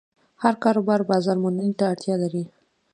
هر 0.43 0.53
کاروبار 0.63 0.99
بازارموندنې 1.11 1.73
ته 1.79 1.85
اړتیا 1.91 2.15
لري. 2.23 2.43